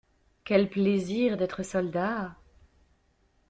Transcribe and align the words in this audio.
Quel 0.45 0.67
plaisir 0.67 1.37
d'être 1.37 1.61
soldat! 1.61 2.35